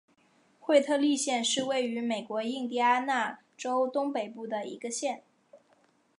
[0.59, 5.21] 惠特利县是位于美国印第安纳州东北部的一个县。